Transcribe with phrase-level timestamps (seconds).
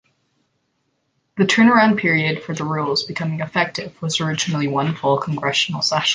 [1.37, 6.09] The turn-around period for the rules becoming effective was originally one full congressional session.